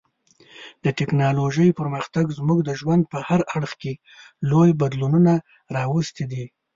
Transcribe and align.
د 0.83 0.85
ټکنالوژۍ 0.99 1.69
پرمختګ 1.79 2.25
زموږ 2.37 2.59
د 2.65 2.69
ژوند 2.79 3.03
په 3.11 3.17
هر 3.27 3.41
اړخ 3.55 3.71
کې 3.81 3.93
لوی 4.49 4.69
بدلونونه 4.81 5.33
راوستي 5.75 6.25
دي. 6.31 6.45